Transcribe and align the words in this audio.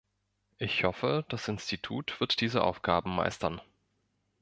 Ich 0.57 0.83
hoffe, 0.83 1.25
das 1.29 1.47
Institut 1.47 2.19
wird 2.19 2.41
diese 2.41 2.63
Aufgaben 2.63 3.13
meistern. 3.15 3.61